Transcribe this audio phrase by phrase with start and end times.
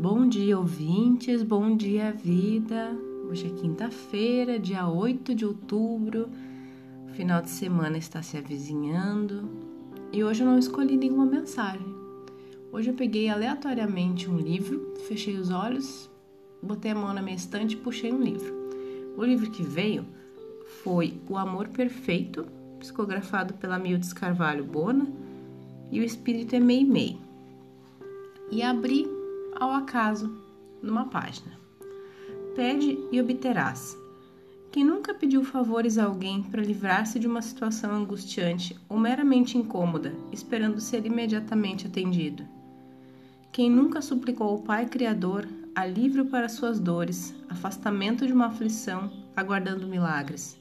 [0.00, 2.96] Bom dia, ouvintes, bom dia, vida.
[3.28, 6.30] Hoje é quinta-feira, dia 8 de outubro.
[7.06, 9.46] O final de semana está se avizinhando
[10.10, 11.86] e hoje eu não escolhi nenhuma mensagem.
[12.72, 16.08] Hoje eu peguei aleatoriamente um livro, fechei os olhos,
[16.62, 18.54] botei a mão na minha estante e puxei um livro.
[19.18, 20.06] O livro que veio
[20.82, 22.46] foi O Amor Perfeito,
[22.78, 25.06] psicografado pela Mildes Carvalho Bona,
[25.92, 27.18] e O Espírito é Mei Mei.
[28.50, 29.19] E abri
[29.58, 30.30] ao acaso
[30.82, 31.58] numa página.
[32.54, 33.96] Pede e obterás.
[34.72, 40.14] Quem nunca pediu favores a alguém para livrar-se de uma situação angustiante ou meramente incômoda,
[40.30, 42.46] esperando ser imediatamente atendido?
[43.50, 49.88] Quem nunca suplicou ao Pai Criador alívio para suas dores, afastamento de uma aflição, aguardando
[49.88, 50.56] milagres?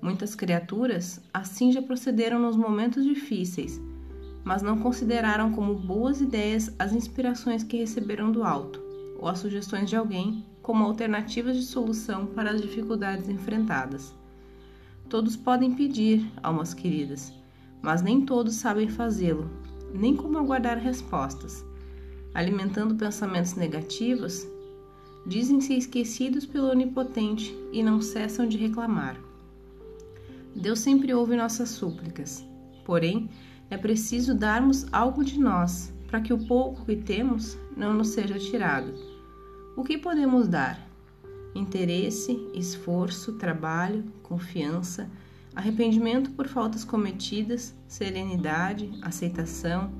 [0.00, 3.80] Muitas criaturas assim já procederam nos momentos difíceis,
[4.48, 8.82] mas não consideraram como boas ideias as inspirações que receberam do alto,
[9.18, 14.14] ou as sugestões de alguém como alternativas de solução para as dificuldades enfrentadas.
[15.06, 17.30] Todos podem pedir, almas queridas,
[17.82, 19.50] mas nem todos sabem fazê-lo,
[19.92, 21.62] nem como aguardar respostas.
[22.32, 24.48] Alimentando pensamentos negativos,
[25.26, 29.20] dizem-se esquecidos pelo Onipotente e não cessam de reclamar.
[30.56, 32.42] Deus sempre ouve nossas súplicas,
[32.86, 33.28] porém,
[33.70, 38.38] é preciso darmos algo de nós, para que o pouco que temos não nos seja
[38.38, 38.94] tirado.
[39.76, 40.88] O que podemos dar?
[41.54, 45.08] Interesse, esforço, trabalho, confiança,
[45.54, 49.90] arrependimento por faltas cometidas, serenidade, aceitação,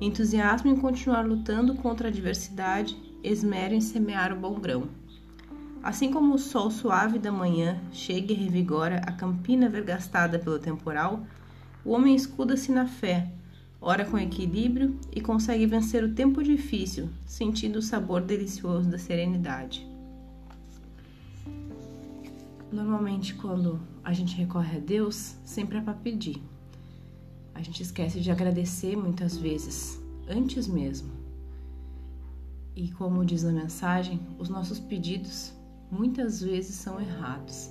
[0.00, 4.88] entusiasmo em continuar lutando contra a adversidade, esmero em semear o bom grão.
[5.82, 11.24] Assim como o sol suave da manhã chega e revigora a campina vergastada pelo temporal,
[11.88, 13.32] o homem escuda-se na fé,
[13.80, 19.88] ora com equilíbrio e consegue vencer o tempo difícil, sentindo o sabor delicioso da serenidade.
[22.70, 26.42] Normalmente, quando a gente recorre a Deus, sempre é para pedir.
[27.54, 29.98] A gente esquece de agradecer muitas vezes,
[30.28, 31.10] antes mesmo.
[32.76, 35.54] E como diz na mensagem, os nossos pedidos
[35.90, 37.70] muitas vezes são errados.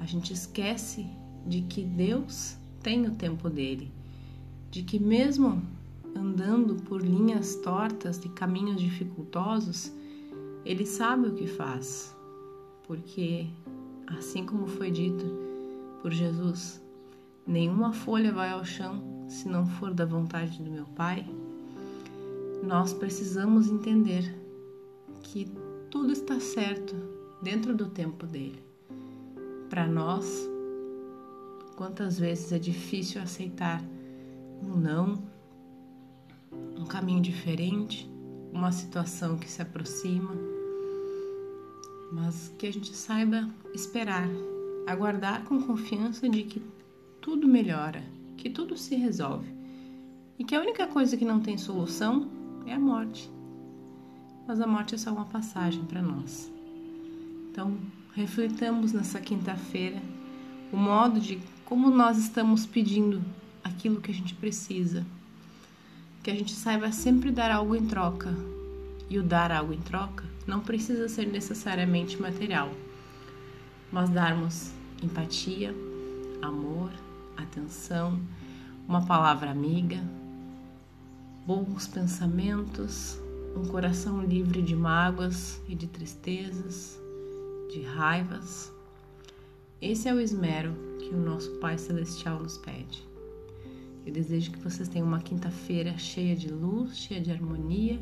[0.00, 1.06] A gente esquece
[1.46, 3.90] de que Deus tem o tempo dele,
[4.70, 5.60] de que mesmo
[6.14, 9.92] andando por linhas tortas e caminhos dificultosos,
[10.64, 12.14] ele sabe o que faz,
[12.86, 13.44] porque
[14.06, 15.24] assim como foi dito
[16.00, 16.80] por Jesus,
[17.44, 21.26] nenhuma folha vai ao chão se não for da vontade do meu Pai.
[22.62, 24.32] Nós precisamos entender
[25.24, 25.50] que
[25.90, 26.94] tudo está certo
[27.42, 28.62] dentro do tempo dele.
[29.68, 30.48] Para nós,
[31.76, 33.82] Quantas vezes é difícil aceitar
[34.62, 35.22] um não,
[36.74, 38.10] um caminho diferente,
[38.50, 40.34] uma situação que se aproxima,
[42.10, 44.26] mas que a gente saiba esperar,
[44.86, 46.62] aguardar com confiança de que
[47.20, 48.02] tudo melhora,
[48.38, 49.54] que tudo se resolve
[50.38, 52.30] e que a única coisa que não tem solução
[52.64, 53.30] é a morte.
[54.48, 56.50] Mas a morte é só uma passagem para nós.
[57.50, 57.76] Então,
[58.14, 60.00] reflitamos nessa quinta-feira
[60.72, 63.20] o modo de como nós estamos pedindo
[63.62, 65.04] aquilo que a gente precisa.
[66.22, 68.32] Que a gente saiba sempre dar algo em troca.
[69.10, 72.70] E o dar algo em troca não precisa ser necessariamente material,
[73.92, 74.72] mas darmos
[75.02, 75.74] empatia,
[76.40, 76.90] amor,
[77.36, 78.20] atenção,
[78.88, 80.02] uma palavra amiga,
[81.46, 83.20] bons pensamentos,
[83.56, 86.98] um coração livre de mágoas e de tristezas,
[87.72, 88.72] de raivas.
[89.80, 93.06] Esse é o esmero que o nosso Pai Celestial nos pede.
[94.06, 98.00] Eu desejo que vocês tenham uma quinta-feira cheia de luz, cheia de harmonia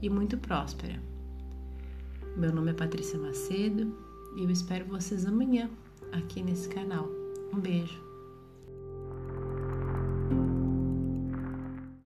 [0.00, 1.02] e muito próspera.
[2.36, 3.92] Meu nome é Patrícia Macedo
[4.36, 5.68] e eu espero vocês amanhã
[6.12, 7.08] aqui nesse canal.
[7.52, 8.07] Um beijo.